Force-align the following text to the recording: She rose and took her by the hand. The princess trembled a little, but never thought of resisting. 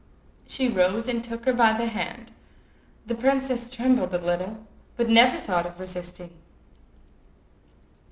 She 0.47 0.67
rose 0.67 1.07
and 1.07 1.23
took 1.23 1.45
her 1.45 1.53
by 1.53 1.73
the 1.73 1.85
hand. 1.85 2.31
The 3.05 3.13
princess 3.13 3.69
trembled 3.69 4.15
a 4.15 4.17
little, 4.17 4.65
but 4.97 5.07
never 5.09 5.37
thought 5.37 5.67
of 5.67 5.79
resisting. 5.79 6.31